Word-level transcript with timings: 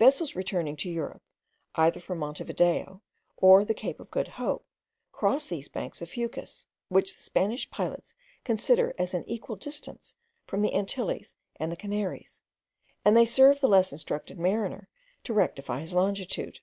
Vessels 0.00 0.34
returning 0.34 0.74
to 0.78 0.90
Europe, 0.90 1.22
either 1.76 2.00
from 2.00 2.18
Monte 2.18 2.42
Video 2.42 3.02
or 3.36 3.64
the 3.64 3.72
Cape 3.72 4.00
of 4.00 4.10
Good 4.10 4.26
Hope, 4.26 4.66
cross 5.12 5.46
these 5.46 5.68
banks 5.68 6.02
of 6.02 6.10
Fucus, 6.10 6.66
which 6.88 7.14
the 7.14 7.22
Spanish 7.22 7.70
pilots 7.70 8.16
consider 8.42 8.92
as 8.98 9.14
at 9.14 9.18
an 9.22 9.28
equal 9.30 9.54
distance 9.54 10.16
from 10.44 10.62
the 10.62 10.74
Antilles 10.74 11.36
and 11.54 11.78
Canaries; 11.78 12.40
and 13.04 13.16
they 13.16 13.24
serve 13.26 13.60
the 13.60 13.68
less 13.68 13.92
instructed 13.92 14.40
mariner 14.40 14.88
to 15.22 15.32
rectify 15.32 15.78
his 15.82 15.94
longitude. 15.94 16.58